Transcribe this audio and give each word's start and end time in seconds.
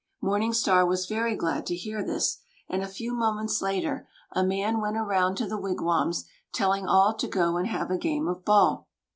Morning 0.19 0.51
Star 0.51 0.83
was 0.83 1.05
very 1.05 1.35
glad 1.35 1.67
to 1.67 1.75
hear 1.75 2.03
this, 2.03 2.39
and 2.67 2.81
a 2.81 2.87
few 2.87 3.13
moments 3.13 3.61
later, 3.61 4.07
a 4.31 4.43
man 4.43 4.81
went 4.81 4.97
around 4.97 5.35
to 5.35 5.47
the 5.47 5.61
wigwams, 5.61 6.25
telling 6.51 6.87
all 6.87 7.13
to 7.13 7.27
go 7.27 7.57
and 7.57 7.67
have 7.67 7.91
a 7.91 7.99
game 7.99 8.27
of 8.27 8.43
ball. 8.43 8.87